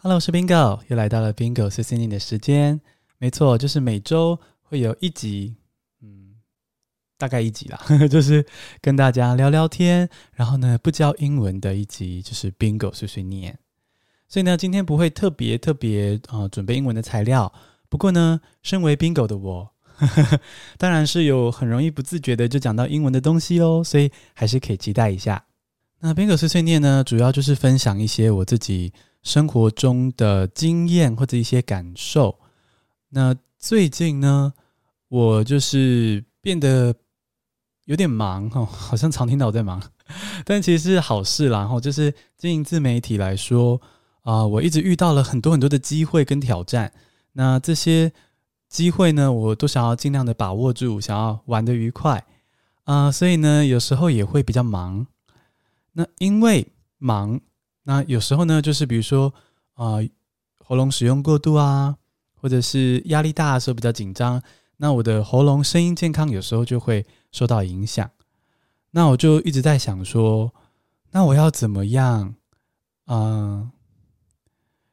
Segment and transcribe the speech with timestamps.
[0.00, 2.80] Hello，我是 Bingo，又来到了 Bingo 碎碎念的时间。
[3.18, 5.56] 没错，就是每周会有一集，
[6.00, 6.36] 嗯，
[7.16, 8.46] 大概一集啦，呵呵，就是
[8.80, 13.58] 跟大家聊聊天，然后呢，不教英文的一集，就是 Bingo 碎碎念。
[14.28, 17.52] 所以呢，今天不会特别特别啊、呃，准备英文的材料。
[17.88, 20.40] 不过呢，身为 Bingo 的我呵呵，
[20.78, 25.44] 当然是有很容易不自觉的就讲到英文的东西哦，所以还是可以期待一下。
[25.98, 28.92] 那 Bingo 碎碎念呢，主要就是分享一些我自己。
[29.22, 32.38] 生活中的经验或者一些感受。
[33.10, 34.52] 那最近呢，
[35.08, 36.94] 我就是变得
[37.84, 39.82] 有点忙哈，好像常听到我在忙，
[40.44, 41.60] 但其实是好事啦。
[41.60, 43.80] 然后就是经营自媒体来说
[44.22, 46.92] 啊，我一直遇到了很多很多的机会跟挑战。
[47.32, 48.12] 那这些
[48.68, 52.24] 机会呢，我都想要尽量的把握住，想要玩得愉快
[52.84, 55.06] 啊，所以呢，有时候也会比较忙。
[55.92, 57.40] 那因为忙。
[57.88, 59.32] 那有时候呢，就是比如说
[59.72, 59.94] 啊、
[60.62, 61.96] 喉咙使用过度啊，
[62.34, 64.42] 或者是压力大的时候比较紧张，
[64.76, 68.10] 那我的喉咙声音健康有时候就会受到影响。
[68.90, 70.52] 那我就一直在想说，
[71.12, 72.34] 那我要怎么样，
[73.06, 73.70] 嗯、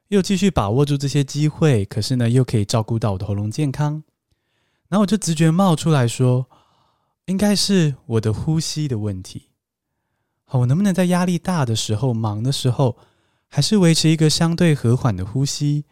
[0.08, 4.02] 又继续把握住这些机会，可是呢，又可以照顾到我的喉咙健康。
[4.88, 6.46] 然后我就直觉冒出来说，
[7.26, 9.50] 应该是我的呼吸的问题。
[10.48, 12.96] 好，我能不能在压力大的时候、忙的时候，
[13.48, 15.84] 还是维持一个相对和缓的呼吸？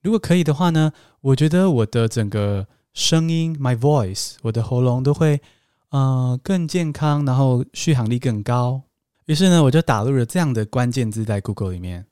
[0.00, 5.42] 如果可以的话呢，我觉得我的整个声音 （my voice），我的喉咙都会，
[5.90, 8.84] 呃，更健康，然后续航力更高。
[9.26, 12.06] 于是呢，我就打入了这样的关键字在 Google 里面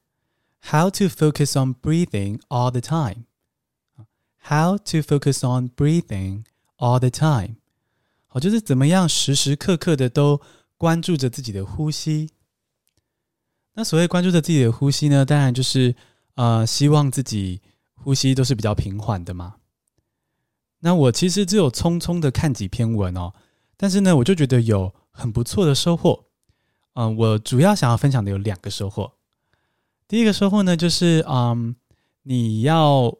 [0.60, 3.24] ：How to focus on breathing all the time。
[4.42, 6.44] How to focus on breathing
[6.76, 7.56] all the time。
[8.26, 10.42] 好，就是怎么样时时刻刻的都。
[10.78, 12.30] 关注着自己的呼吸，
[13.74, 15.94] 那所谓关注着自己的呼吸呢，当然就是
[16.36, 17.60] 呃，希望自己
[17.94, 19.56] 呼吸都是比较平缓的嘛。
[20.78, 23.34] 那我其实只有匆匆的看几篇文哦，
[23.76, 26.26] 但是呢，我就觉得有很不错的收获。
[26.94, 29.12] 嗯、我主要想要分享的有两个收获。
[30.06, 31.74] 第一个收获呢，就是嗯，
[32.22, 33.12] 你要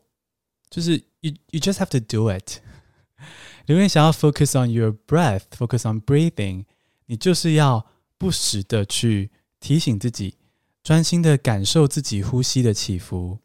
[0.70, 2.60] 就是 you you just have to do it。
[3.66, 6.64] 如果你想要 focus on your breath，focus on breathing。
[7.08, 7.84] 你就是要
[8.16, 9.30] 不时的去
[9.60, 10.36] 提醒自己，
[10.82, 13.38] 专心的感受自己呼吸的起伏。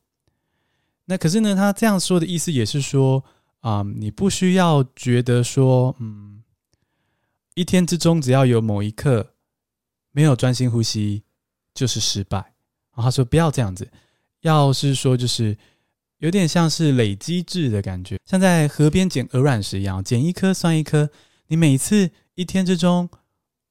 [1.05, 3.23] 那可是呢，他这样说的意思也是说，
[3.61, 6.43] 啊、嗯，你不需要觉得说，嗯，
[7.55, 9.33] 一天之中只要有某一刻
[10.11, 11.23] 没有专心呼吸
[11.73, 12.37] 就是失败。
[12.93, 13.89] 然后他说不要这样子，
[14.41, 15.57] 要是说就是
[16.17, 21.09] 有点像是累积制的感觉，像在河边捡鹅卵石一样，捡一颗算一颗。
[21.47, 23.09] 你每次一天之中。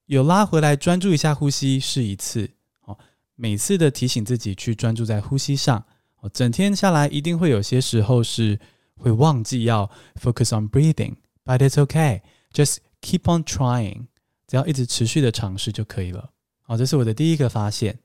[0.06, 2.50] 有拉回来，专注一下呼吸是一次
[2.84, 2.98] 哦。
[3.34, 5.84] 每次的提醒自己去专注在呼吸上
[6.20, 6.30] 哦。
[6.32, 8.58] 整天下来，一定会有些时候是
[8.96, 9.90] 会忘记要
[10.20, 14.06] focus on breathing，but it's okay，just keep on trying，
[14.46, 16.30] 只要一直持续的尝试就可以了。
[16.62, 17.98] 好，这是我的第一个发现。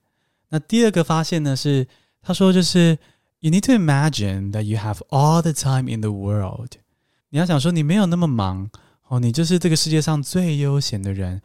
[0.50, 1.88] 那第二个发现呢是，
[2.22, 2.98] 他说就是
[3.40, 6.72] you need to imagine that you have all the time in the world。
[7.30, 8.70] 你要想说你没有那么忙
[9.10, 11.42] 哦，你就是这个世界上最悠闲的人。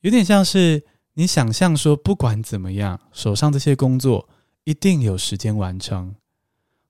[0.00, 4.28] 有点像是你想象说，不管怎么样，手上这些工作
[4.64, 6.14] 一定有时间完成，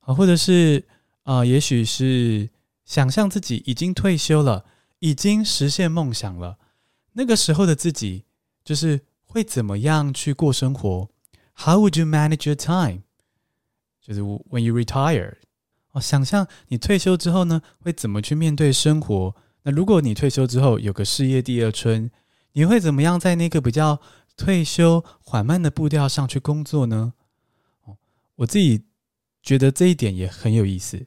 [0.00, 0.86] 啊，或者是
[1.22, 2.50] 啊，也许是
[2.84, 4.66] 想象自己已经退休了，
[4.98, 6.58] 已经实现梦想了，
[7.12, 8.24] 那个时候的自己
[8.62, 11.08] 就是会怎么样去过生活
[11.54, 13.02] ？How would you manage your time？
[14.02, 15.36] 就是 when you retire，
[15.92, 19.34] 哦，想象你退休之后呢，会怎么去面对生活？
[19.62, 22.10] 那如果你退休之后有个事业第二春，
[22.58, 24.00] 你会怎么样在那个比较
[24.36, 27.12] 退休缓慢的步调上去工作呢？
[27.84, 27.96] 哦，
[28.34, 28.82] 我自己
[29.44, 31.06] 觉得这一点也很有意思，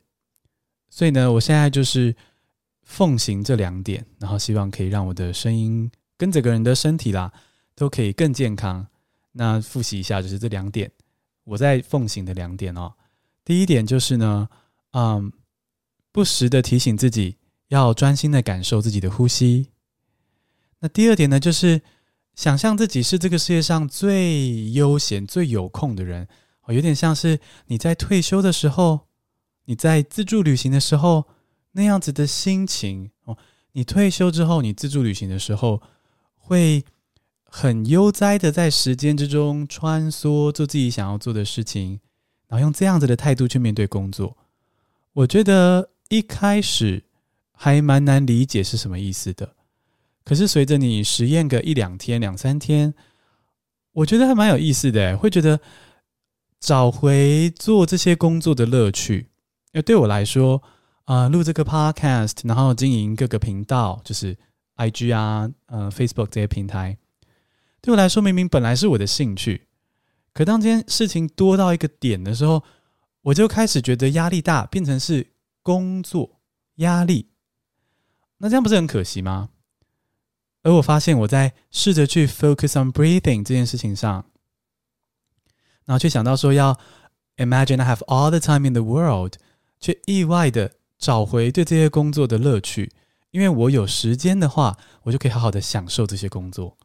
[0.90, 2.16] 所以呢，我现在就是
[2.84, 7.34] 奉行这两点，然后希望可以让我的声音跟整个人的身体啦
[7.76, 8.88] 都可以更健康。
[9.34, 10.90] 那复习一下，就是这两点
[11.44, 12.94] 我在奉行的两点哦。
[13.44, 14.48] 第一点就是呢，
[14.92, 15.34] 嗯，
[16.14, 17.36] 不时的提醒自己
[17.68, 19.68] 要专心的感受自己的呼吸。
[20.82, 21.82] 那第二点呢，就是
[22.36, 26.28] 想象自己是这个世界上最悠闲、最有空的人
[26.64, 29.08] 哦，有点像是你在退休的时候，
[29.66, 31.26] 你在自助旅行的时候
[31.72, 33.38] 那样子的心情哦。
[33.74, 35.82] 你退休之后，你自助旅行的时候，
[36.36, 36.84] 会
[37.44, 42.00] 很悠哉的在时间之中穿梭，做自己想要做的事情，
[42.48, 44.36] 然后用这样子的态度去面对工作。
[45.14, 47.06] 我觉得一开始
[47.54, 49.56] 还蛮难理解是什么意思的。
[50.32, 52.94] 可是随着你实验个一两天、两三天，
[53.92, 55.60] 我觉得还蛮有意思的，会觉得
[56.58, 59.28] 找回做这些工作的乐趣。
[59.74, 60.64] 因为对我来说，
[61.04, 64.38] 啊、录这个 podcast，然后经营各个频道，就是
[64.78, 66.98] IG 啊，呃，Facebook 这些平台，
[67.82, 69.68] 对我来说明明本来是我的兴趣，
[70.34, 72.64] 可当今天事情多到一个点的时候，
[73.24, 75.28] 我就开始觉得压力大，变成是
[75.62, 76.40] 工作
[76.76, 77.28] 压力。
[78.38, 79.50] 那这样不是很可惜吗？
[80.64, 84.26] 而我发现我在试着去 focus on breathing 这件事情上，
[85.86, 86.78] 然后却想到说要
[87.38, 89.34] imagine I have all the time in the world，
[89.80, 92.92] 却意外的找回对这些工作的乐趣，
[93.32, 96.78] 因为我有时间的话，我就可以好好的享受这些工作。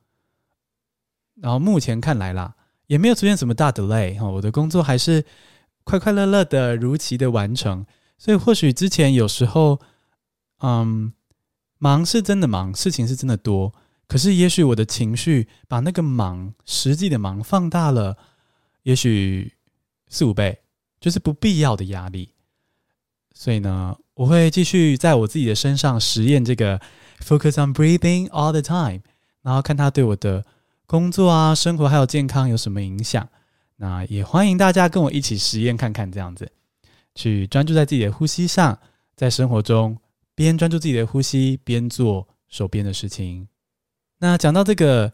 [1.34, 2.54] 然后目前看来啦，
[2.86, 5.26] 也没有出现什么大 delay 哈，我的工作还是
[5.84, 7.84] 快快乐乐的如期的完成。
[8.16, 9.78] 所以或许之前有时候，
[10.60, 11.12] 嗯。
[11.78, 13.72] 忙是真的忙，事情是真的多，
[14.08, 18.16] 可是也许我的情绪把那个忙，实际的忙放大了，
[18.84, 19.52] 也许
[20.08, 20.60] 四五倍，
[20.98, 22.30] 就是不必要的压力。
[23.34, 26.80] 所以呢，我会继续在我自己的身上实验这个
[27.20, 29.02] focus on breathing all the time，
[29.42, 30.42] 然后看它对我的
[30.86, 33.28] 工作啊、生活还有健康有什么影响。
[33.76, 36.50] 那也欢迎大家跟我一起实验看看，这样子
[37.14, 38.78] 去专注在自己的呼吸上，
[39.14, 39.98] 在生活中。
[40.36, 43.48] 边专注自己的呼吸，边做手边的事情。
[44.18, 45.12] 那讲到这个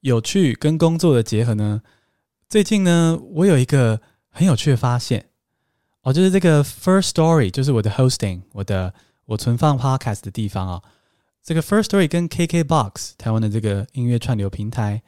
[0.00, 1.80] 有趣跟工作的结合呢，
[2.48, 5.30] 最近呢，我有一个很有趣的发现
[6.02, 8.92] 哦，就是这个 First Story，就是我的 hosting，我的
[9.26, 10.82] 我存放 podcast 的地方啊、
[11.42, 15.02] 这个 First Story 跟 KKBOX 台湾的这个音乐串流平台，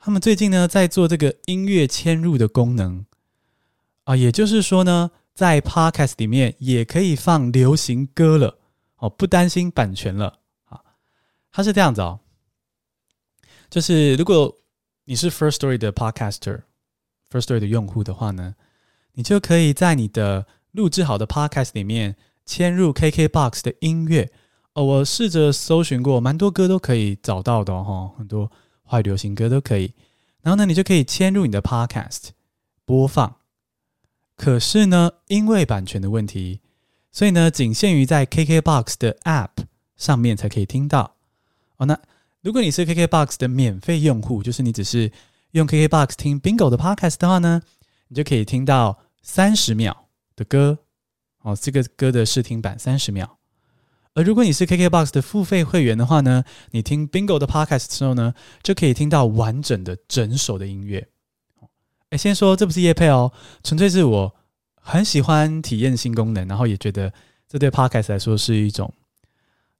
[0.00, 3.06] 他们最近呢在做这个音乐嵌入的功能
[4.04, 8.58] 啊、也就是说呢，在 podcast 里面也可以放流行歌了。
[9.02, 10.80] 哦，不担心版权了啊！
[11.50, 12.20] 它是这样子哦，
[13.68, 14.56] 就是如果
[15.06, 16.62] 你是 First Story 的 Podcaster、
[17.28, 18.54] First Story 的用户的话呢，
[19.14, 22.14] 你就可以在你的录制好的 Podcast 里面
[22.46, 24.30] 嵌入 KKBOX 的音乐
[24.74, 24.84] 哦。
[24.84, 28.52] 我试着搜寻过，蛮多歌都可以找到的哦，很多
[28.84, 29.92] 华语流行歌都可以。
[30.42, 32.28] 然后呢，你就可以嵌入你的 Podcast
[32.84, 33.34] 播放。
[34.36, 36.60] 可是呢，因为版权的问题。
[37.12, 39.50] 所以呢，仅限于在 KKBOX 的 App
[39.96, 41.16] 上面才可以听到
[41.76, 41.84] 哦。
[41.84, 41.98] 那
[42.40, 45.12] 如果你是 KKBOX 的免费用户，就是你只是
[45.50, 47.60] 用 KKBOX 听 Bingo 的 Podcast 的话呢，
[48.08, 50.78] 你就可以听到三十秒的歌
[51.42, 53.38] 哦，这个歌的试听版三十秒。
[54.14, 61.08] 而如果你是 KKBOX 的付费会员的话呢，你听 Bingo 的 Podcast 的时候呢，就可以听到完整的整首的音乐。
[62.08, 63.32] 哎，先说这不是叶配哦，
[63.62, 64.34] 纯粹是我。
[64.84, 67.12] 很喜欢体验新功能，然后也觉得
[67.48, 68.92] 这对 Podcast 来说是一种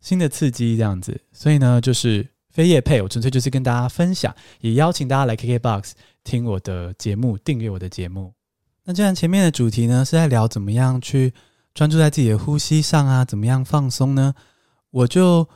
[0.00, 1.20] 新的刺激，这样子。
[1.32, 5.90] 所以呢，就是非业配，我纯粹就是跟大家分享，也邀请大家来 KKBOX
[6.22, 8.32] 听我的节目，订阅我的节目。
[8.84, 11.32] 那既然前面的主题呢是在聊怎么样去
[11.74, 14.34] 专注在自己的呼吸上啊，怎么样放松呢？
[14.90, 15.48] 我就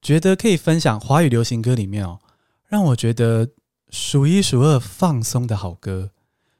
[0.00, 2.18] 觉得可以分享华语流行歌里面哦，
[2.66, 3.48] 让我觉得
[3.90, 6.10] 数一数二放松的好歌，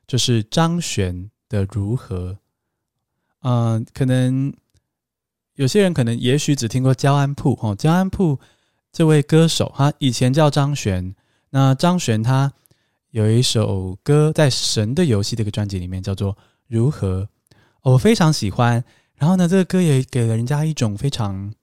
[0.07, 2.39] 就是张悬的如何？
[3.43, 4.53] 嗯、可能
[5.55, 8.39] 有些人可能也许只听过焦安溥哦，焦安溥
[8.93, 11.15] 这位歌手，他以前叫张悬。
[11.51, 12.53] 那张悬他
[13.11, 16.35] 有一首歌在《神的游戏》这个专辑里面叫做
[16.67, 17.23] 《如何》，
[17.83, 18.85] 我非常喜欢。
[19.15, 21.55] 然后呢，这个歌也给了人家一种非常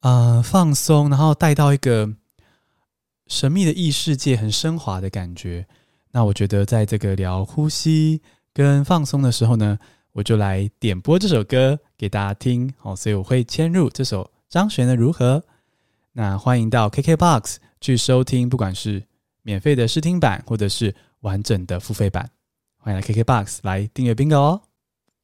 [0.00, 2.14] 呃放松，然后带到一个
[3.26, 5.66] 神秘的异世界，很升华的感觉。
[6.12, 8.22] 那我觉得在这个聊呼吸。
[8.56, 9.78] 跟放松的时候呢，
[10.12, 15.38] 我就来点播这首歌给大家听，好，所以我会嵌入这首张悬的《如何》。
[16.12, 19.02] 那欢迎到 KKBOX 去收听，不管是
[19.42, 22.30] 免费的试听版，或者是完整的付费版，
[22.78, 24.62] 欢迎来 KKBOX 来订阅 Bingo 哦。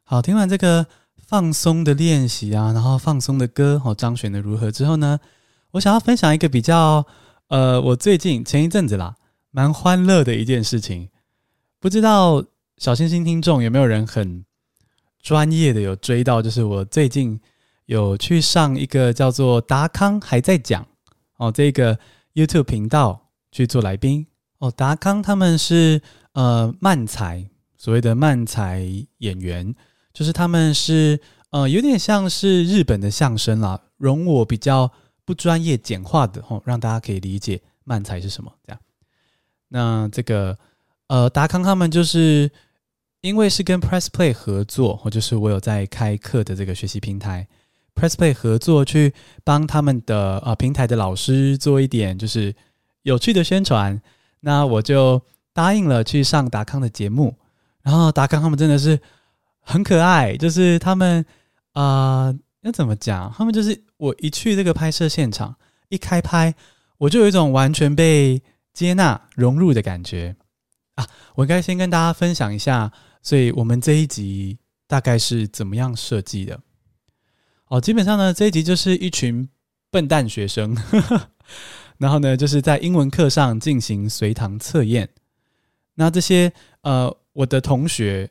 [0.05, 0.85] 好，听完这个
[1.17, 5.19] 放松的练习啊，然后放松的歌，好，张悬的《如何》之后呢，
[5.71, 7.07] 我想要分享一个比较，
[7.49, 9.17] 呃，我最近前一阵子啦，
[9.51, 11.09] 蛮欢乐的一件事情，
[11.81, 12.45] 不知道。
[12.83, 14.45] 小星星听众有没有人很
[15.21, 16.43] 专业的有追到？
[16.43, 17.41] 就是我最近
[17.87, 20.85] 有去上一个叫做达康还在讲
[21.37, 21.97] 哦，这个
[22.35, 24.27] YouTube 频道去做来宾
[24.59, 24.69] 哦。
[24.69, 28.85] 达康他们是呃漫才，所谓的漫才
[29.19, 29.73] 演员，
[30.13, 31.21] 就是他们是
[31.51, 34.91] 呃有点像是日本的相声啦，容我比较
[35.25, 38.81] 不专业简化的哦，让大家可以理解漫才是什么这样。
[39.69, 40.59] 那这个
[41.07, 42.51] 呃达康他们就是。
[43.23, 47.47] 因为是跟 Press Play 合作，或就是我有在开课的这个学习平台
[47.95, 49.15] Press Play 合作，去
[49.45, 52.55] 帮他们的、呃、平台的老师做一点就是
[53.03, 54.03] 有趣的宣传，
[54.41, 57.37] 那我就答应了去上达康的节目，
[57.83, 58.99] 然后达康他们真的是
[59.61, 61.25] 很可爱，就是他们
[61.75, 63.33] 啊、呃，要怎么讲？
[63.37, 65.55] 他们就是我一去这个拍摄现场，
[65.91, 66.53] 一开拍，
[66.99, 70.35] 我就有一种完全被接纳融入的感觉
[70.97, 71.07] 啊！
[71.37, 72.91] 我应该先跟大家分享一下，
[73.23, 76.61] 所以我们这一集大概是怎么样设计的？
[77.69, 79.49] 哦，基本上呢，这一集就是一群
[79.91, 81.31] 笨蛋学生，呵呵，
[81.97, 85.09] 然后呢，就是在英文课上进行随堂测验。
[85.95, 86.53] 那这些
[86.83, 88.29] 呃，我的同学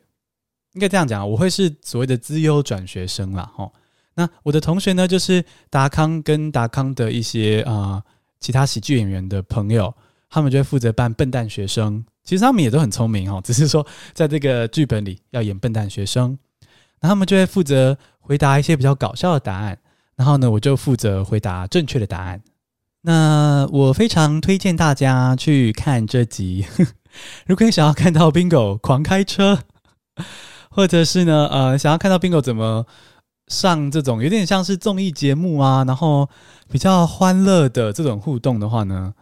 [0.74, 3.52] 应该这样讲，我会是所谓的资优转学生啦。
[3.56, 3.72] 哦，
[4.14, 8.02] 那我的同学呢，就是达康跟达康的一些啊、
[8.38, 9.92] 其他喜剧演员的朋友，
[10.32, 12.04] 他们就会负责扮笨蛋学生。
[12.24, 16.36] 其实他们也都很聪明哦， 只是说在这个剧本里要演笨蛋学生，
[17.00, 17.96] 那他们就会负责。
[18.24, 19.76] 回答一些比较搞笑的答案，
[20.14, 22.40] 然后呢，我就负责回答正确的答案。
[23.00, 26.64] 那我非常推荐大家去看这集。
[27.46, 29.58] 如果你想要看到 Bingo 狂开车，
[30.70, 32.86] 或者是呢，呃，想要看到 Bingo 怎么
[33.48, 36.30] 上这种有点像是综艺节目啊，然后
[36.70, 39.12] 比较欢乐的这种互动的话呢，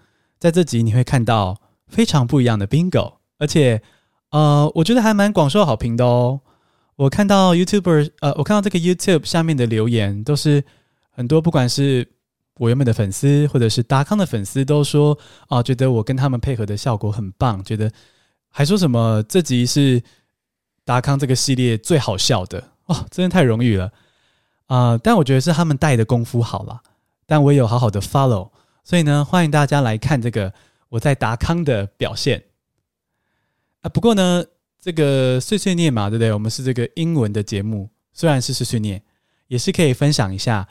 [0.41, 3.83] 在这集你会看到非常不一样的 Bingo，而且
[4.31, 6.41] 呃，我觉得还蛮广受好评的哦。
[6.97, 10.65] 我看到 YouTuber，呃，我看到这个 YouTube 下面的留言都是
[11.11, 12.09] 很多，不管是
[12.57, 15.17] 我原本的粉丝，或者是达康的粉丝，都说
[15.49, 17.93] 啊、觉得我跟他们配合的效果很棒，觉得
[18.49, 20.03] 还说什么这集是
[20.87, 23.93] 达康这个系列最好笑的，哦，真的太荣誉了
[24.67, 26.81] 啊、但我觉得是他们带的功夫好了，
[27.27, 28.51] 但我也有好好的 follow，
[28.91, 30.53] 所以呢，欢迎大家来看这个
[30.89, 32.43] 我在达康的表现
[33.83, 33.89] 啊。
[33.89, 34.45] 不过呢。
[34.83, 36.33] 这个碎碎念嘛，对不对？
[36.33, 39.03] 我们是这个英文的节目，虽然是碎碎念，
[39.47, 40.67] 也是可以分享一下。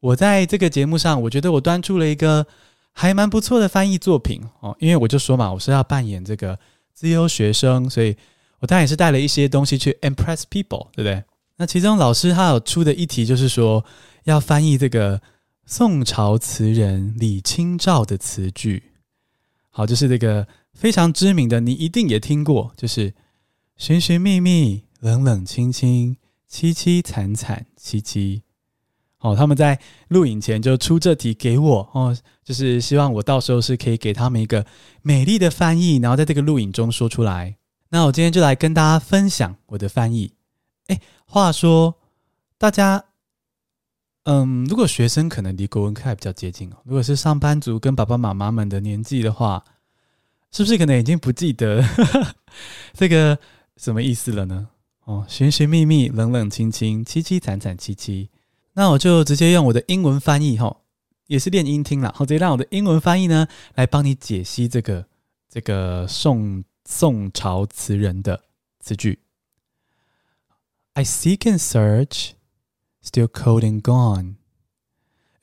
[0.00, 2.46] 我在这个节目上，我觉得我端出了一个
[2.92, 4.74] 还蛮不错的翻译作品哦。
[4.80, 6.58] 因为我就说嘛，我是要扮演这个
[6.94, 8.16] 资优学生，所以
[8.60, 11.22] 我当然也是带了一些东西去 impress people，对不对？
[11.58, 13.84] 那其中老师他有出的一题就是说
[14.24, 15.20] 要翻译这个
[15.72, 18.90] 宋朝词人李清照的词句。
[19.70, 23.14] 好，就是这个非常知名的，你一定也听过，就是。
[23.76, 26.16] 寻寻觅觅，冷冷清清，
[26.50, 28.42] 凄凄惨惨戚戚。
[29.20, 34.66] 哦，他们在录影前就出这题给我哦，就是希望我到时候是可以给他们一个
[35.02, 37.56] 美丽的翻译，然后在这个录影中说出来。
[37.90, 40.32] 那我今天就来跟大家分享我的翻译。
[40.88, 41.94] 哎，话说
[42.58, 43.04] 大家，
[44.24, 49.64] 嗯，如果学生可能离国文课还比较接近哦，如果是上班族跟爸爸妈妈们的年纪的话，
[50.52, 52.34] 是不是可能已经不记得呵 呵
[52.92, 53.38] 这个？
[53.76, 54.68] 什么意思了呢？
[55.04, 58.28] 哦，寻寻觅觅，冷冷清清，凄凄惨惨戚戚。
[58.74, 60.82] 那我就直接用我的英文翻译，哈，
[61.28, 62.14] 也是练音听啦。
[62.18, 65.06] 我直接让我的英文翻译呢，来帮你解析这个
[65.48, 68.38] 这个宋宋朝词人的
[68.80, 69.20] 词句。
[70.92, 72.32] I seek and search,
[73.01, 74.35] still cold and gone.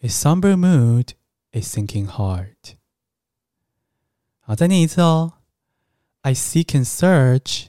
[0.01, 1.15] A somber mood,
[1.53, 2.77] a sinking heart.
[4.41, 5.35] 好，再念一次哦。
[6.23, 7.67] I seek and search.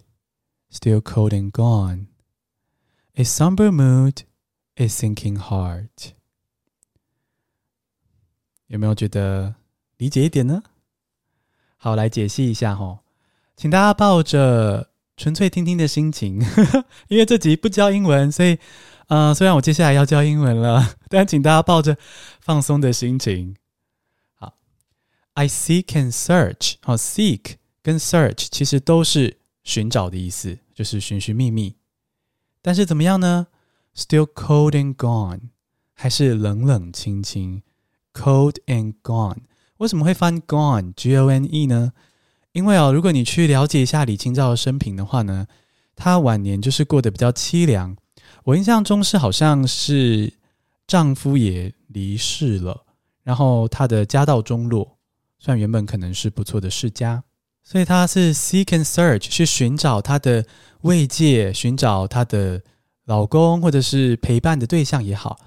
[0.71, 2.07] Still cold and gone,
[3.13, 4.23] a somber mood,
[4.73, 6.13] a sinking heart。
[8.65, 9.53] 有没有觉得
[9.97, 10.63] 理解一点呢？
[11.77, 13.01] 好，来解析一下哈，
[13.55, 18.57] 请大家抱着纯粹听听的心情，呵呵，因为这集不教英文，所以，
[19.08, 21.98] 呃，虽然我接下来要教英文了，但请大家抱着
[22.40, 23.56] 放松的心情。
[24.34, 24.54] 好
[25.34, 29.38] ，I seek and search，好，seek 跟 search 其实都是。
[29.64, 31.76] 寻找的意思就是寻寻觅觅，
[32.62, 33.48] 但是怎么样呢
[33.94, 35.50] ？Still cold and gone，
[35.92, 37.60] 还是冷冷清清
[38.14, 39.40] ？Cold and gone，
[39.76, 41.92] 为什么会翻 gone？G O N E 呢？
[42.52, 45.46] 因为哦，如果你去了解一下李清照的生平的话呢，
[45.94, 47.94] 她晚年就是过得比较凄凉。
[48.48, 50.32] 我印象中是好像是
[50.86, 52.82] 丈夫也离世了，
[53.22, 54.96] 然后她的家道中落，
[55.38, 57.22] 虽然原本可能是不错的世家。
[57.62, 60.46] 所以她是 seek and search 去寻找她的
[60.80, 62.62] 慰藉，寻找她的
[63.04, 65.38] 老公或者是陪伴的对象也好，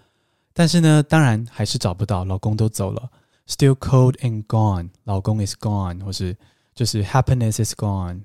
[0.54, 3.10] 但是呢，当然还是找不到，老公都走了
[3.48, 6.38] ，still cold and gone，老公 is gone，或是
[6.76, 8.22] 就是 happiness is gone。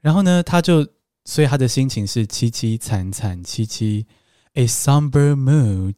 [0.00, 0.86] 然后呢，她就
[1.24, 4.06] 所以他的心情是凄凄惨惨戚戚
[4.54, 5.96] ，a somber mood。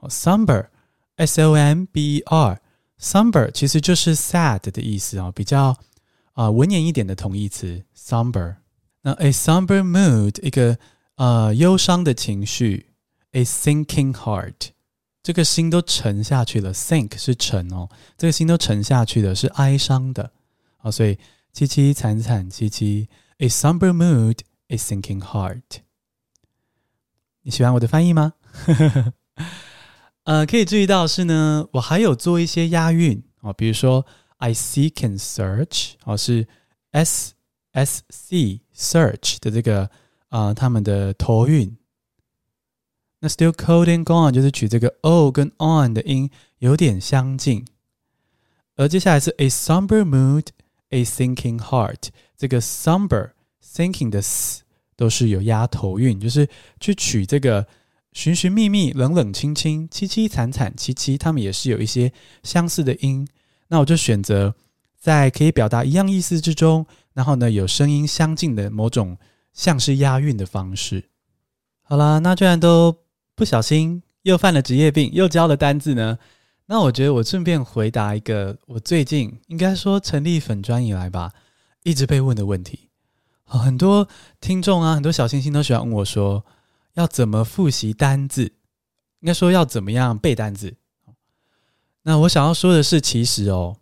[0.00, 5.76] 哦，somber，s o m b e r，somber 其实就是 sad 的意思啊，比较。
[6.34, 8.56] 啊，文言一点的同义词，somber。
[9.02, 10.76] 那 a somber mood，一个
[11.14, 12.86] 呃忧伤的情绪
[13.32, 14.70] ；a sinking heart，
[15.22, 16.74] 这个心都沉下去了。
[16.74, 17.88] sink 是沉哦，
[18.18, 20.32] 这个心都沉下去的是哀伤的
[20.78, 20.90] 啊。
[20.90, 21.14] 所以
[21.54, 25.81] 凄凄惨惨戚戚 A somber mood, a sinking heart。
[27.41, 28.33] 你喜欢我的翻译吗？
[30.23, 34.05] 呃，可以注意到是呢，我还有做一些押韵啊，比如说
[34.37, 36.47] I seek and search，哦，是
[36.91, 37.33] S
[37.71, 39.83] S C search 的这个
[40.27, 41.77] 啊、呃，他们的头韵。
[43.21, 47.65] 那 still cold and gone 就是取这个 o 跟 on 的音有点相近，
[48.75, 50.47] 而接下来是 a somber mood,
[50.89, 52.09] a sinking heart。
[52.37, 53.31] 这个 somber
[53.74, 54.62] thinking 的 s
[54.96, 57.66] 都是有押头韵，就是去取这个
[58.12, 62.12] 寻寻觅觅、冷冷清清、凄凄惨惨戚戚，他们也是有一些
[62.44, 63.26] 相似的音。
[63.68, 64.54] 那我就选择
[64.96, 69.18] 在可以表达一样意思之中，然后呢有声音相近的某种
[69.52, 71.10] 像是押韵的方式。
[71.82, 72.96] 好啦，那居然都
[73.34, 76.16] 不小心又犯了职业病，又教了单字呢。
[76.66, 81.32] 那我觉得我顺便回答一个我最近应该说成立粉专以来吧。
[81.82, 82.88] 一直被问的问题，
[83.44, 84.08] 很多
[84.40, 86.44] 听众啊，很多小星星都喜欢问我说，
[86.94, 88.52] 要怎么复习单字？
[89.20, 90.76] 应该说要怎么样背单字？
[92.02, 93.76] 那我想要说的是，其实哦，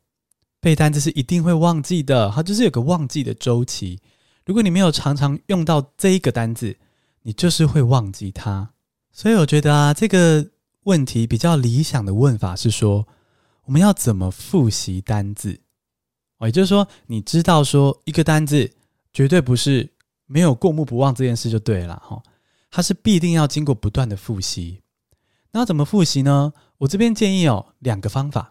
[0.61, 3.99] 背单字是一定会忘记的，它就是有个忘记的周期。
[4.45, 6.77] 如果你没有常常用到这一个单字，
[7.23, 8.71] 你就是会忘记它。
[9.11, 10.51] 所以我觉得啊，这个
[10.85, 13.07] 问题比较理想的问法是说，
[13.65, 15.61] 我们要怎么复习单字？
[16.39, 18.73] 哦也就是说，你知道说一个单字
[19.13, 19.93] 绝对不是
[20.27, 22.23] 没有过目不忘这件事就对了哈，
[22.71, 24.81] 它是必定要经过不断的复习。
[25.53, 26.53] 那怎么复习呢？
[26.79, 28.51] 我这边建议哦，两个方法。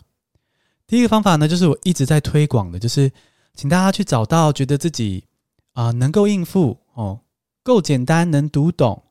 [0.86, 3.12] 第一个方法呢，就是我一直在推广的，就是
[3.54, 5.26] 请大家去找到觉得自己
[5.74, 7.22] 啊、能够应付哦，
[7.64, 9.04] 够简单能读懂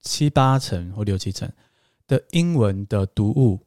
[0.00, 1.50] 七八成或六七成
[2.06, 3.60] 的英文的读物，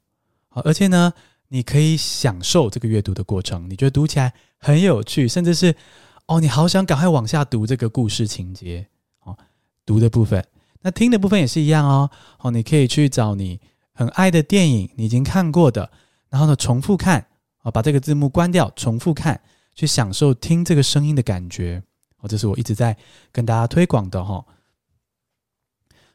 [0.50, 1.14] 好，而且呢。
[1.54, 5.76] 你可以享受这个阅读的过程，你觉得读起来很有趣，甚至是
[6.32, 8.88] 哦，你好想赶快往下读这个故事情节
[9.26, 9.38] 哦。
[9.86, 10.42] 读的部分，
[10.80, 12.10] 那听的部分也是一样哦。
[12.40, 13.60] 哦，你可以去找你
[13.92, 15.92] 很爱的电影，你已经看过的，
[16.30, 17.28] 然后呢重复看
[17.64, 19.42] 哦，把这个字幕关掉，重复看，
[19.76, 21.84] 去享受听这个声音的感觉
[22.22, 22.30] 哦。
[22.30, 22.96] 这是我一直在
[23.34, 24.46] 跟大家推广的哈、哦。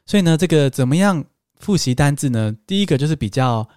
[0.07, 1.23] 所以呢，这个怎么样
[1.59, 2.51] 复习单字呢？
[2.65, 3.67] 第一个就是比较。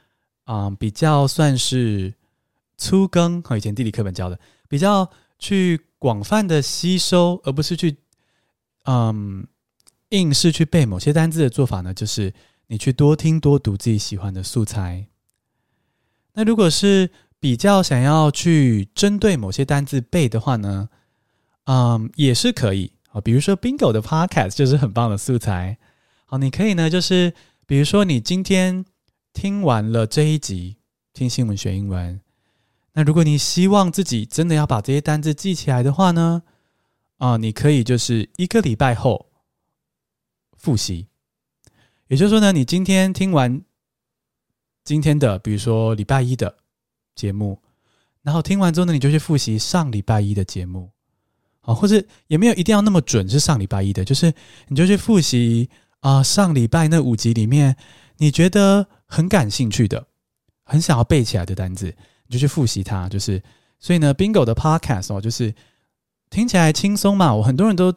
[0.46, 2.12] 嗯，比较算是
[2.76, 4.36] 粗耕和以前地理课本教的，
[4.68, 5.08] 比较
[5.40, 7.96] 去广泛的吸收，而不是去
[8.84, 9.44] 嗯
[10.10, 12.32] 硬是去背某些单字的做法呢，就是
[12.68, 15.08] 你去多听多读自己喜欢的素材。
[16.34, 20.88] 那如果是比较想要去针对某些单字背的话呢，
[21.64, 23.20] 嗯，也是可以啊。
[23.20, 25.78] 比如说 Bingo 的 Podcast 就是很棒的素材。
[26.26, 27.34] 好，你可以呢，就是
[27.66, 28.84] 比如说你今天。
[29.32, 30.78] 听完了这一集，
[31.12, 32.20] 听新闻学英文。
[32.92, 36.42] 那如果你希望自己真的要把这些单字记起来的话呢，
[37.18, 39.26] 啊，你可以就是一个礼拜后
[40.56, 41.06] 复习。
[42.08, 43.62] 也就是说呢，你今天听完
[44.84, 46.56] 今天的，比如说礼拜一的
[47.14, 47.60] 节目，
[48.22, 50.90] 然后听完之后呢，你就去复习上礼拜一的节目。
[51.60, 54.32] 啊，或者也没有一定要那么准是上礼拜一的，就是
[54.68, 55.68] 你就去复习
[56.00, 57.76] 啊，上礼拜那五集里面
[58.18, 58.86] 你觉得。
[59.12, 60.06] 很感兴趣的，
[60.62, 61.92] 很想要背起来的单字，
[62.30, 63.08] 就去复习它。
[63.08, 63.42] 就是，
[63.78, 65.54] 所以呢，Bingo 的 Podcast 哦，就是
[66.30, 67.34] 听起来轻松嘛。
[67.34, 67.94] 我很多人都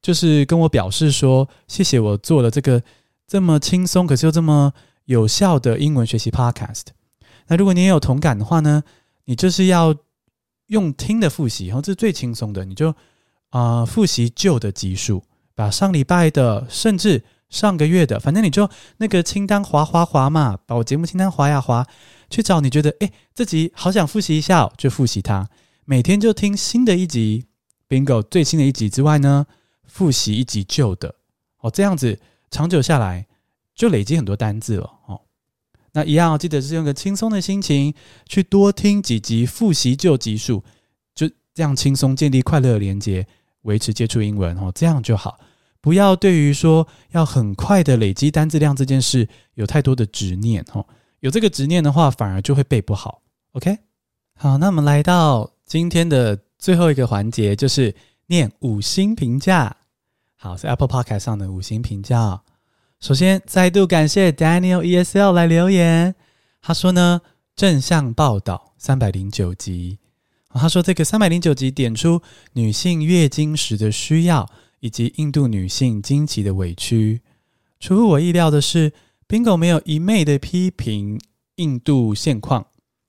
[0.00, 2.82] 就是跟我表示说，谢谢我做了这个
[3.26, 4.72] 这么轻松，可是又这么
[5.04, 6.84] 有效的英文学习 Podcast。
[7.48, 8.82] 那如果你也有同感的话呢，
[9.24, 9.94] 你就是要
[10.68, 12.94] 用听的复习，然后这是最轻松的，你就
[13.50, 15.22] 啊、复习旧的集数，
[15.54, 17.22] 把上礼拜的，甚至。
[17.48, 21.86] 上个月的，反正你就那个清单划划划嘛，把我节目清单划呀划，
[22.28, 25.48] 去找你觉得诶自己好想复习一下，就复习它。
[25.84, 27.46] 每天就听新的一集
[27.88, 29.46] ，Bingo 最新的一集之外呢，
[29.86, 31.14] 复习一集旧的
[31.60, 33.26] 哦，这样子长久下来
[33.74, 35.22] 就累积很多单字了哦。
[35.92, 37.94] 那一样记得是用个轻松的心情
[38.26, 40.62] 去多听几集，复习旧集数，
[41.14, 43.26] 就这样轻松建立快乐的连接，
[43.62, 45.40] 维持接触英文哦，这样就好。
[45.80, 50.84] 不要对于说要很快的累积单字量这件事有太多的执念哦，
[51.20, 53.22] 有这个执念的话，反而就会背不好。
[53.52, 53.78] OK，
[54.36, 57.94] 好，那我们来到今天的最后一个环节，就是
[58.26, 59.76] 念五星评价。
[60.34, 62.42] 好，是 Apple Podcast 上的五星评价。
[63.00, 66.14] 首先，再度感谢 Daniel ESL 来留言，
[66.60, 67.20] 他说呢，
[67.54, 69.98] 正向报道三百零九集，
[70.50, 72.20] 他说这个三百零九集点出
[72.54, 74.48] 女性月经时的需要。
[74.80, 77.20] 以及印度女性经期的委屈，
[77.80, 78.92] 出乎我意料的是
[79.28, 81.20] ，Bingo 没有一昧的批评
[81.56, 82.66] 印度现况，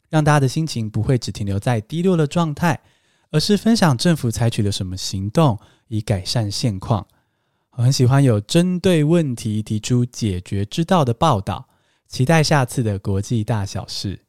[0.09, 2.79] 让大家的心情不会只停留在低落的状态，
[3.31, 7.05] 而是分享政府采取了什么行动以改善现况。
[7.71, 11.67] 我很喜欢有针对问题提出解决之道的报道，
[12.07, 14.19] 期待下次的国际大小事。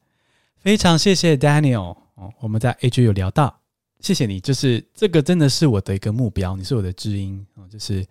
[0.59, 3.60] 非常谢谢 Daniel 哦，我们在 AG 有聊到，
[4.01, 8.07] 谢谢你，就是这个真的是我的一个目标，你是我的知音，就是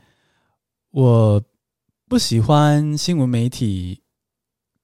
[0.91, 1.41] 我
[2.07, 4.01] 不喜欢新闻媒体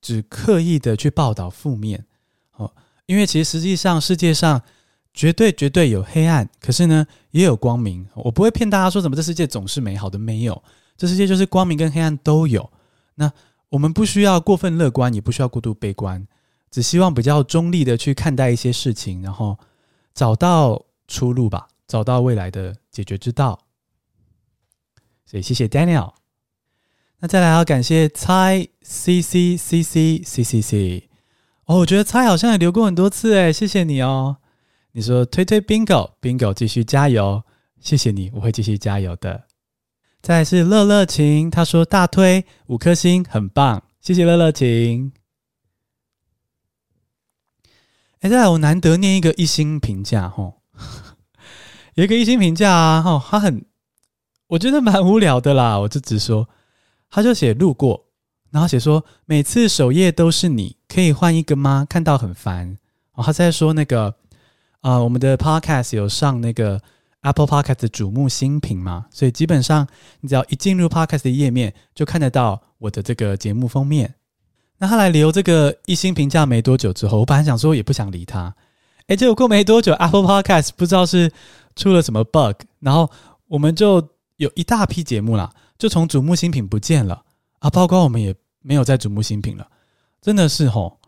[0.01, 2.05] 只刻意的去报道负面
[2.57, 2.71] 哦，
[3.05, 4.61] 因为其实实际上世界上
[5.13, 10.61] 绝对绝对有黑暗，可是呢也有光明，我不会骗大家说什么这世界总是美好的，没有，
[10.97, 12.71] 这世界就是光明跟黑暗都有，
[13.15, 13.31] 那
[13.69, 16.27] 我们不需要过分乐观，也不需要过度悲观。
[16.71, 19.57] 只希望比较中立的去看待一些事情，然后
[20.13, 23.59] 找到出路吧，找到未来的解决之道。
[25.25, 26.13] 所以谢谢 Daniel。
[27.19, 31.09] 那再来要感谢猜 C C C C C C C。
[31.65, 34.37] 哦，我觉得猜好像也留过很多次诶，谢谢你哦。
[34.91, 37.43] 你说推推 Bingo Bingo 继续加油，
[37.79, 39.45] 谢谢你，我会继续加油的。
[40.21, 45.11] 再来是乐乐晴，他说大推五颗星，很棒，谢谢乐乐晴。
[48.21, 50.61] 现在我难得念一个一星评价吼，
[51.95, 53.65] 有一个一星评价啊吼，他很
[54.47, 56.47] 我觉得蛮无聊的啦，我就直说，
[57.09, 58.05] 他就写路过，
[58.51, 61.85] 然后写说每次首页都是你，可以换一个吗？
[61.89, 62.77] 看到很烦。
[63.13, 64.15] 哦，他在说那个
[64.81, 66.79] 啊、我们的 Podcast 有上那个
[67.21, 69.87] Apple Podcast 的瞩目新品嘛，所以基本上
[70.21, 74.13] 你只要一进入 Podcast 的页面，就看得到我的这个节目封面。
[74.77, 78.53] 那他来留这个一星评价没多久之后，我本来想说也不想理他，
[79.07, 81.31] 诶，结果过没多久，Apple Podcast 不知道是
[81.75, 83.09] 出了什么 bug，然后
[83.47, 87.23] 我们就有一大批节目啦，就从瞩目新品不见了
[87.59, 89.67] 啊，包括我们也没有在瞩目新品了，
[90.21, 90.99] 真的是吼。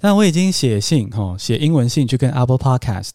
[0.00, 3.14] 但我已经写信吼，写英文信去跟 Apple Podcast，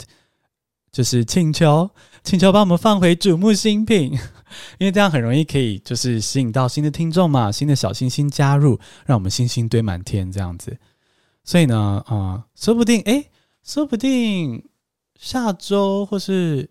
[0.91, 1.89] 就是请求
[2.23, 4.17] 请求把我们放回瞩目新品。
[4.77, 10.77] 因为这样很容易可以就是吸引到新的听众嘛，新的小星星加入，让我们星星堆满天这样子。
[11.43, 13.31] 所以呢，啊、说不定诶，
[13.63, 14.65] 说不定
[15.17, 16.69] 下周或是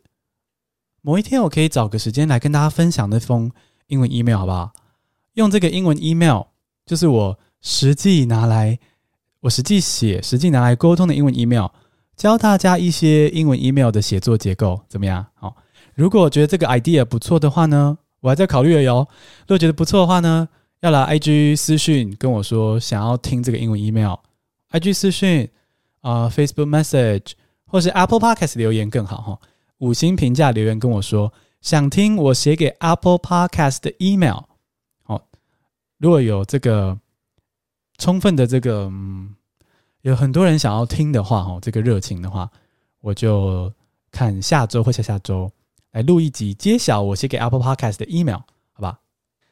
[1.00, 3.50] 某一天，我可以找个时间来跟大家分享那封
[3.86, 4.72] 英文 email，好不好？
[5.32, 6.42] 用这个英文 email，
[6.84, 8.78] 就是我实际拿来，
[9.40, 11.68] 我实际写、实际拿来沟通的英文 email，
[12.14, 15.26] 教大家一些英文 email 的写作结构，怎么样？
[15.34, 15.56] 好。
[15.94, 19.08] 如果觉得这个 idea 不错的话呢，我还在考虑了哟。
[19.42, 20.48] 如果觉得不错的话呢，
[20.80, 25.48] 要来 IG 私讯跟我说想要听这个英文 email，IG 私讯
[26.02, 27.32] 啊、Facebook message
[27.64, 29.38] 或是 Apple Podcast 留言更好哈。
[29.78, 34.42] 五星评价留言跟我说想听我写给 Apple Podcast 的 email。
[35.02, 35.26] 好，
[35.98, 36.98] 如果有这个
[37.98, 39.34] 充分的这个嗯，
[40.02, 42.50] 有很多人想要听的话哈，这个热情的话，
[43.00, 43.72] 我就
[44.10, 45.50] 看下周或下下周。
[45.92, 48.40] 来录一集，揭晓我写给 Apple Podcast 的 email，
[48.72, 49.00] 好吧？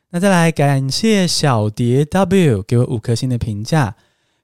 [0.09, 3.95] 那再来感谢小蝶 W 给我五颗星的评价，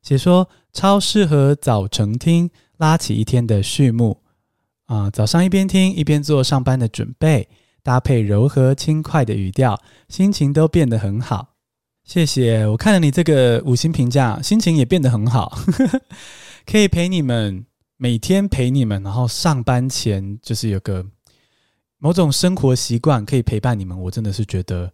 [0.07, 4.23] 写说超适合早晨听，拉起一天的序幕
[4.85, 7.49] 啊、早上一边听一边做上班的准备，
[7.83, 11.57] 搭配柔和轻快的语调，心情都变得很好。
[12.05, 15.59] 谢谢，我看了你这个五星评价，心情也变得很好，
[16.65, 17.67] 可以陪你们
[17.97, 21.05] 每天陪你们，然后上班前就是有个。
[21.99, 24.93] 某种生活习惯可以陪伴你们，我真的是觉得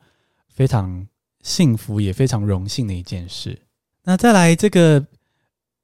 [0.49, 1.07] 非常
[1.43, 3.61] 幸福，也非常荣幸的一件事。
[4.05, 5.07] 那再来这个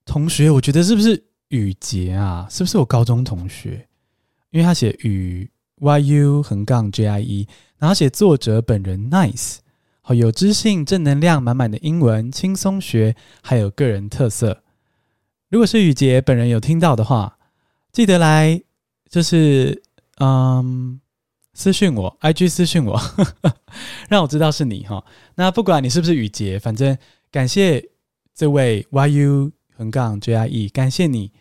[0.04, 2.46] 同学，我觉得是不是雨杰啊？
[2.50, 3.88] 是不是我高中同学？
[4.50, 9.58] 因为他写雨 y u 横杠 j i e，然后写作者本人 nice，
[10.00, 14.62] 好有知性、正能量满满的英文，轻松学，还有个人特色。
[15.48, 17.38] 如果是雨杰本人有听到的话，
[17.92, 18.62] 记得来，
[19.08, 19.82] 就是
[20.18, 21.00] 嗯。
[21.54, 23.52] 私讯我，IG 私讯我呵呵，
[24.08, 25.04] 让我知道是你哈。
[25.34, 26.96] 那不管你是不是雨杰，反正
[27.32, 27.84] 感谢
[28.38, 31.32] 这位 YU 横杠 JIE，感谢你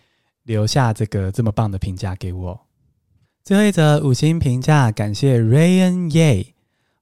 [0.42, 2.60] 留下这个这么棒的评价给我。
[3.44, 6.54] 最后一则五星评价，感谢 Rayan Ye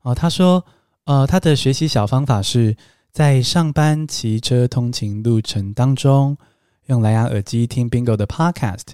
[0.02, 0.66] 哦，他说，
[1.06, 2.76] 呃，他的学习小方法是
[3.14, 6.38] 在上班骑车通勤路程当中，
[6.88, 8.88] 用蓝牙耳机听 Bingo 的 Podcast，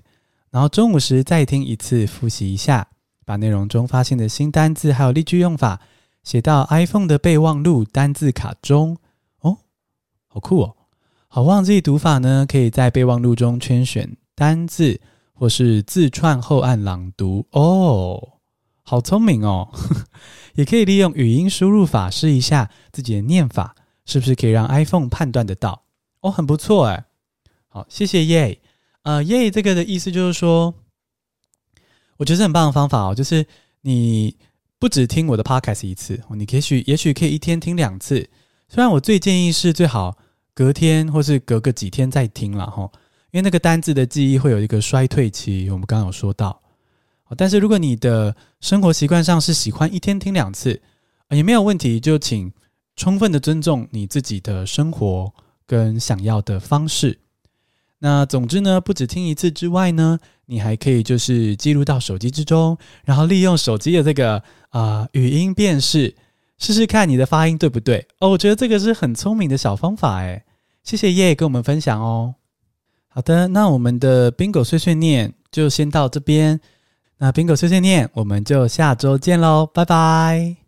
[0.52, 2.88] 然后中午时再听一次，复习一下。
[3.26, 5.82] 把内容中发现的新单字还有例句用法
[6.22, 8.98] 写到 iPhone 的备忘录单字卡中
[9.40, 9.58] 哦，
[10.28, 10.76] 好酷哦！
[11.34, 15.00] 好忘记读法呢，可以在备忘录中圈选单字，
[15.32, 18.34] 或是自串后按朗读哦，
[18.82, 19.70] 好聪明哦！
[20.56, 25.84] 也可以利用语音输入法试一下自己的念法，是不是可以让 iPhone 判断得到？
[26.20, 27.06] 哦，很不错哎！
[27.70, 28.60] 好，谢谢耶！
[29.04, 30.74] 呃，耶，这个的意思就是说。
[32.18, 33.48] 我觉得很棒的方法哦，就是
[33.84, 34.36] 你
[34.78, 38.30] 不只听我的 podcast 一次，你也许也许可以一天听两次。
[38.68, 40.18] 虽然我最建议是最好
[40.54, 42.90] 隔天或是隔个几天再听了哈，
[43.32, 46.62] 因为那个单字的记忆会有一个衰退期，我们刚刚有说到。
[47.38, 50.82] 但是如果你的生活习惯上是喜欢一天听两次，
[51.30, 52.52] 也没有问题，就请
[52.98, 55.34] 充分的尊重你自己的生活
[55.66, 57.20] 跟想要的方式。
[58.00, 66.14] 那总之呢，不只听一次之外呢，你还可以就是记录到手机之中，然后利用手机的这个啊、语音辨识，
[66.62, 68.30] 试试看你的发音对不对哦。
[68.30, 70.42] 我觉得这个是很聪明的小方法哎。
[70.84, 72.36] 谢谢叶跟我们分享哦。
[73.10, 76.62] 好的，那我们的 Bingo 碎碎念就先到这边。
[77.18, 80.61] 那 Bingo 碎碎念，我们就下周见喽，拜拜。